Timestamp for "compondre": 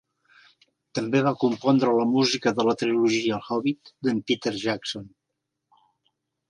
1.43-1.93